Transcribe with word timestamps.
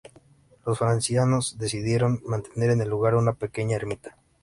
Los 0.65 0.79
franciscanos 0.79 1.59
decidieron 1.59 2.21
mantener 2.25 2.71
en 2.71 2.81
el 2.81 2.89
lugar 2.89 3.13
una 3.13 3.33
pequeña 3.33 3.75
ermita. 3.75 4.17